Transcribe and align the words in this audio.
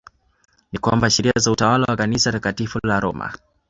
Ni 0.71 0.79
kwamba 0.79 1.09
sheria 1.09 1.33
za 1.37 1.51
utawala 1.51 1.85
wa 1.87 1.97
kanisa 1.97 2.31
Takatifu 2.31 2.79
la 2.83 2.99
Roma 2.99 3.33